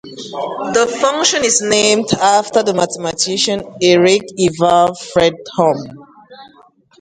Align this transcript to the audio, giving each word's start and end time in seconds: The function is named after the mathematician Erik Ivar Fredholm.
The 0.73 0.87
function 0.99 1.43
is 1.45 1.61
named 1.61 2.11
after 2.15 2.63
the 2.63 2.73
mathematician 2.73 3.61
Erik 3.83 4.23
Ivar 4.35 4.93
Fredholm. 4.93 6.07